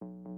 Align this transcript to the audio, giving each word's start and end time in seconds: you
you 0.00 0.37